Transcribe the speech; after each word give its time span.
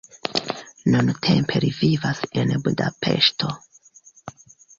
Nuntempe 0.93 1.61
li 1.65 1.69
vivas 1.81 2.23
en 2.45 2.57
Budapeŝto. 2.65 3.53